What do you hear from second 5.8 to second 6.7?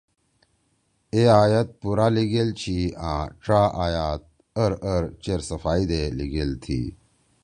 دے لیِگیل